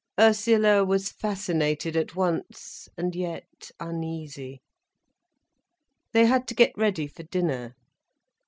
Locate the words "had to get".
6.25-6.75